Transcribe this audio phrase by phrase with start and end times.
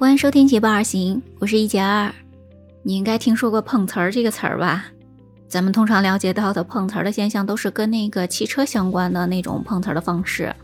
[0.00, 2.10] 欢迎收听《捷报而行》，我是一杰二。
[2.82, 4.86] 你应该听说过碰瓷儿这个词儿吧？
[5.46, 10.56] 咱们通常了解到的碰瓷儿的现象，都是跟那个汽车相关的那种碰瓷儿的方式。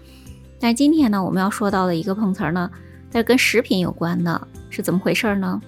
[0.59, 2.71] 但是今天呢，我们要说到的一个碰瓷儿呢，
[3.13, 5.61] 是跟食品有关的，是怎么回事呢？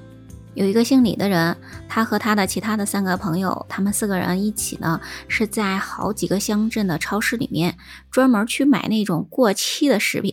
[0.54, 1.54] 有一个姓李的人，
[1.86, 4.98] 他和他的其他的三个朋友，他们四个人一起呢，
[5.28, 7.76] 是在好几个乡镇的超市里面
[8.10, 10.32] 专门去买那种过期的食品。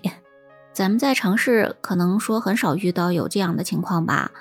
[0.75, 4.31] 咱们在城市可能说很少遇到有这样的情况吧。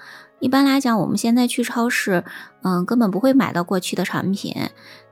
[0.41, 2.25] 一般来讲，我们现在去超市，
[2.63, 4.53] 嗯，根本不会买到过期的产品。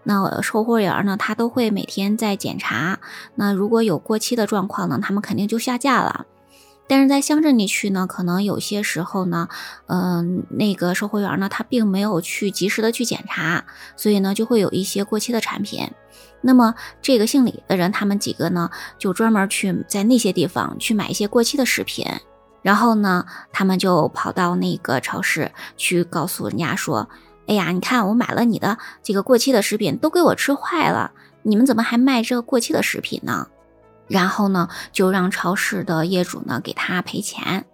[0.02, 2.98] 那售货员呢，他都会每天在检查。
[3.36, 6.26] 那如果有过期的状况呢，他们肯定就下架了。
[6.88, 9.48] 但是在乡镇地区呢，可能有些时候呢，
[9.86, 13.64] 嗯，那个售货员呢，他并没有去及时的去检查，
[13.96, 15.90] 所以呢，就会有一些过期的产品。
[16.42, 18.68] 那么这个姓李的人，他们几个呢，
[18.98, 22.04] 就专门去在那些地方去买一些过期的食品，
[22.62, 27.08] 然后呢，他们就跑到那个超市去告诉人家说
[27.46, 31.12] ：“哎呀，你看我买了你的这个过期的食品，都给我吃坏了，
[31.44, 33.46] 你们怎么还卖这个过期的食品呢？”
[34.08, 37.64] 然后呢，就让超市的业主呢给他赔钱。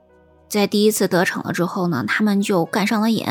[0.49, 3.27] 在第一次得逞了之后呢，他们就干上了瘾，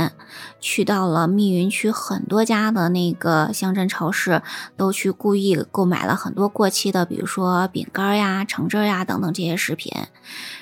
[0.60, 4.44] 去到了密云区很多家的那个乡镇超市，
[4.76, 9.92] 都去故意购买了很多过期的，比如说饼干呀、橙汁呀等等这些食品。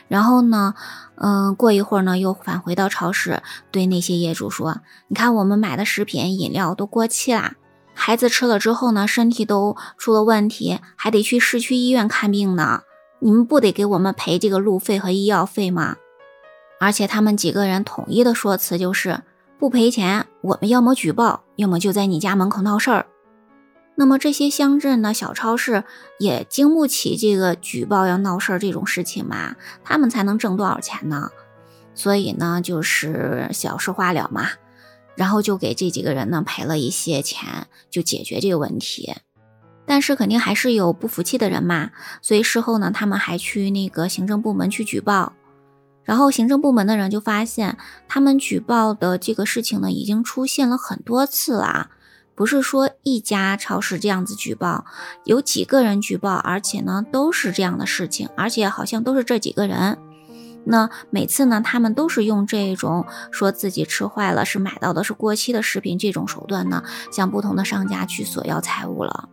[0.08, 0.75] 然后呢，
[1.16, 7.55] 嗯，过一会儿呢，又返回到超市，对那些业主说：“你看，我们买的食品、饮料都过期啦，
[7.96, 12.82] 孩子吃了之后呢，身体都出了问题，还得去市区医院看病呢。
[13.20, 15.96] 你们不得给我们赔这个路费和医药费吗？”
[16.80, 19.22] 而且他们几个人统一的说辞就是
[19.58, 23.08] 不赔钱，我们要么举报，要么就在你家门口闹事儿。
[23.96, 25.86] 那么这些乡镇的小超市
[26.20, 31.30] 也经不起这个举报要闹事儿这种事情嘛，他们才能挣多少钱呢？
[31.94, 34.50] 所以呢，就是小事化了嘛，
[35.16, 39.14] 然后就给这几个人呢赔了一些钱，就解决这个问题。
[39.87, 45.33] 但是肯定还是有不服气的人嘛，所以事后呢，他们还去那个行政部门去举报。
[46.04, 47.77] 然后行政部门的人就发现，
[48.08, 51.89] 他们举报的这个事情呢，已经出现了很多次了，
[52.36, 54.86] 不是说一家超市这样子举报，
[55.23, 59.98] 有几个人举报，而且呢都是这样的事情，而且好像都是这几个人。
[60.65, 69.30] 那每次呢，他们都是用这种说自己吃坏了，是买到的是过期的食品这种手段呢，向不同的商家去索要财物了。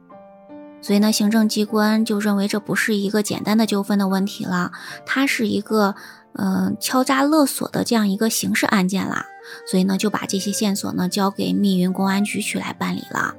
[0.81, 4.73] 所以呢，行政机关就认为这不是一个简单的纠纷的问题了，
[5.05, 5.95] 它是一个。
[6.35, 9.27] 嗯，敲诈勒索的这样一个刑事案件啦，
[9.71, 13.35] 所以呢就把这些线索呢交给密云公安局去来办理了。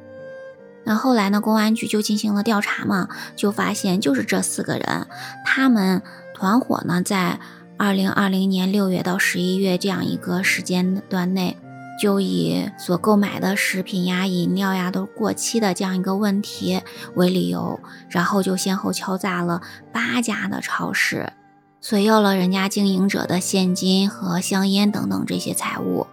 [0.83, 5.07] 那后来呢，公安局就进行了调查嘛，就发现就是这四个人，
[5.43, 6.03] 他们
[6.35, 7.39] 团伙呢在
[7.77, 11.57] 二零二零年六月到十一月这样一个时间段内，
[11.99, 16.81] 就以所购买的食品呀、饮料呀都过期的这样一个问题
[17.15, 17.79] 为理由，
[18.09, 21.33] 然后就先后敲诈了八家的超市。
[21.81, 26.07] 索要了人家经营者的现金和香烟等等这些财物，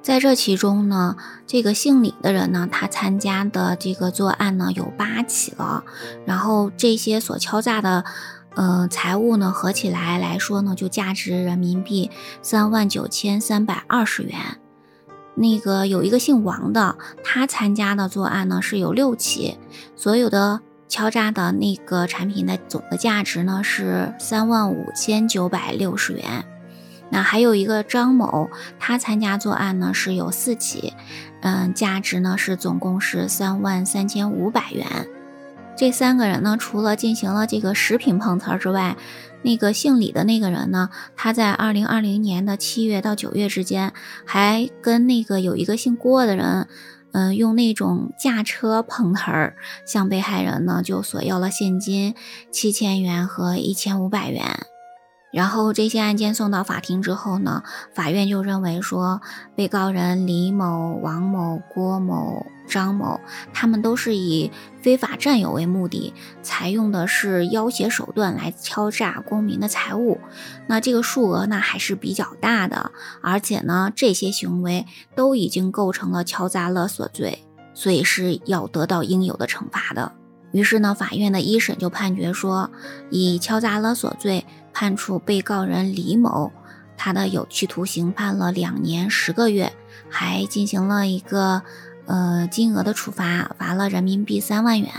[0.00, 5.84] 在这其中呢，这个姓李的人呢，他参加的这个作案呢有八起了，
[6.24, 8.06] 然后这些所敲诈的，
[8.54, 12.10] 呃，财物呢合起来来说呢，就价值人民币
[12.42, 14.38] 三万九千三百二十元。
[15.34, 19.58] 那个有一个姓王的，他参加的作案呢是有六起，
[19.96, 20.60] 所有的。
[20.88, 26.44] 敲诈的那个产品的总的价值呢是三万五千九百六十元。
[27.08, 30.92] 那还有一个张某，他参加作案呢是有四起，
[31.40, 35.08] 嗯，价值呢是总共是三万三千五百元。
[35.76, 38.96] 这三个人呢，除了进行了这个食品碰瓷儿之外，
[39.42, 43.92] 那个姓李的那个人呢，他在二零二零年的七月到九月之间，
[44.24, 46.68] 还跟那个有一个姓郭的人。
[47.14, 52.14] 嗯，用那种驾车碰瓷儿，向被害人呢就索要了现金
[52.50, 54.46] 七千元和一千五百元。
[55.32, 57.62] 然后这些案件送到法庭之后呢，
[57.94, 59.22] 法院就认为说，
[59.56, 63.18] 被告人李某、王某、郭某、张某，
[63.54, 64.50] 他们都是以
[64.82, 66.12] 非法占有为目的，
[66.42, 70.20] 采用的是要挟手段来敲诈公民的财物。
[70.66, 72.92] 那这个数额呢还是比较大的，
[73.22, 74.86] 而且呢这些行为
[75.16, 77.42] 都已经构成了敲诈勒索罪，
[77.72, 80.12] 所以是要得到应有的惩罚的。
[80.52, 82.70] 于是呢，法院的一审就判决说，
[83.08, 84.44] 以敲诈勒索罪。
[84.72, 86.52] 判处被告人李某，
[86.96, 89.72] 他的有期徒刑判了两年十个月，
[90.08, 91.62] 还进行了一个
[92.06, 94.90] 呃金额的处罚，罚了人民币三万元。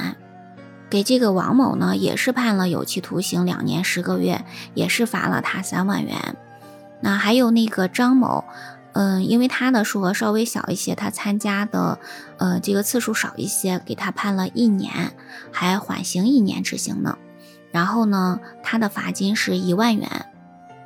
[0.89, 6.35] 给这个王某呢，也是判了有期徒刑两年十个月，也是罚了他三万元。
[7.01, 8.45] 那还有那个张某，
[8.93, 11.97] 嗯，因为他的数额稍微小一些，他参加的
[12.37, 15.15] 呃这个次数少一些，给他判了一年，
[15.51, 17.17] 还缓刑一年执行呢。
[17.73, 20.27] 然后呢，他的罚金是一万元。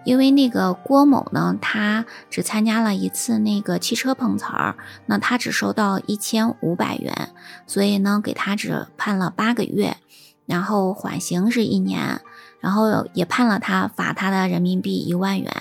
[0.06, 7.32] 因为那个郭某呢，他只参加了一次那个汽车碰瓷儿，那他只收到一千五百元，
[7.66, 9.98] 所以呢，给他只判了八个月，
[10.46, 12.22] 然后缓刑是一年，
[12.62, 15.52] 然后也判了他罚他的人民币一万元，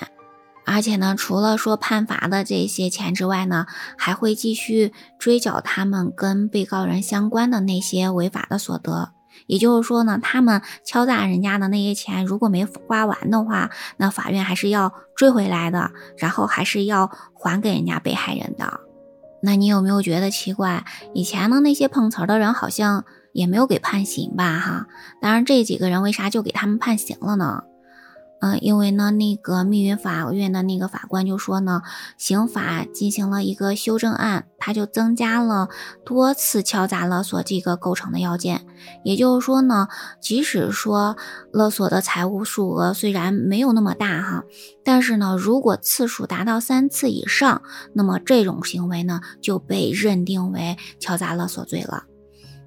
[0.65, 3.65] 而且呢，除了说判罚的这些钱之外呢，
[3.97, 9.11] 还会继续追缴他们跟被告人相关的那些违法的所得。
[9.45, 18.79] 也就是说呢，他们敲诈人家的那些钱，如果没花完的话，那法院还是要追回来的，然后还是要还给人家被害人的。
[19.43, 20.83] 那你有没有觉得奇怪？
[21.13, 24.59] 以前的那些碰瓷的人好像也没有给判刑吧？
[24.59, 24.87] 哈，
[25.21, 27.63] 当然这几个人为啥就给他们判刑了呢？
[28.39, 31.81] 嗯，因为呢，那个密云法院的那个法官就说呢，
[32.17, 35.69] 刑法进行了一个修正案，他就增加了
[36.05, 38.65] 多次敲诈勒索这个构成的要件。
[39.03, 39.87] 也就是说呢，
[40.21, 41.17] 即使说
[41.51, 44.43] 勒索的财物数额虽然没有那么大哈，
[44.83, 47.63] 但是呢，如果次数达到三次以上，
[47.93, 52.03] 那么这种行为呢就被认定为敲诈勒索罪了。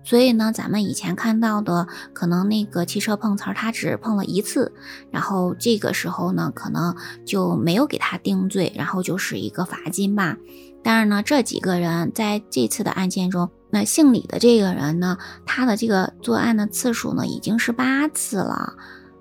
[0.03, 4.73] 所以呢，咱们以前看到的可能那个汽车碰瓷儿，他只碰了一次，
[5.11, 10.37] 然后这个时候呢，可能就没有给他定罪，然后就是一个罚金吧。
[10.83, 18.73] 但是呢，这几个人在这次的案件中，那姓李的这个人呢，他的这个作案的次数呢已经是八次了，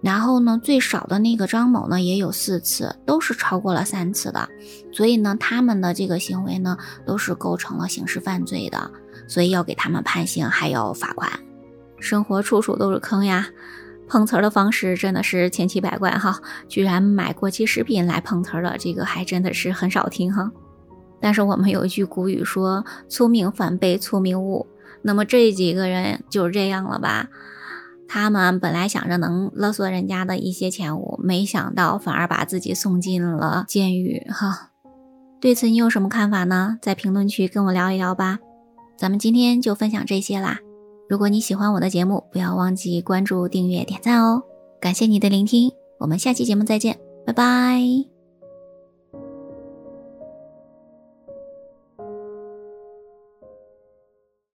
[0.01, 4.47] 然后呢，最少的那个张某呢也有四次，都是超过了三次的，
[4.93, 8.89] 所以呢，他们的这个行为呢都是构成了刑事犯罪的。
[9.29, 11.31] 所以要给他们判刑，还要罚款。
[12.01, 13.47] 生活处处都是坑呀，
[14.07, 16.41] 碰瓷儿的方式真的是千奇百怪哈。
[16.67, 20.51] 居然买过期食品来碰瓷儿的，这个还真的是很少听哈。
[21.21, 24.65] 但是我们有一句古语说“聪明反被聪明误”，
[25.03, 27.27] 那么这几个人就是这样了吧？
[28.07, 34.71] 他们本来想着能勒索人家的一些钱物，没想到反而把自己送进了监狱哈。
[35.39, 36.79] 对此你有什么看法呢？
[36.81, 38.39] 在评论区跟我聊一聊吧。
[38.99, 40.59] 咱们今天就分享这些啦。
[41.07, 44.43] 如果你喜欢我的节目，不要忘记关注、订阅、点赞哦。
[44.81, 48.18] 感谢你的聆听，我们下期节目再见，拜拜。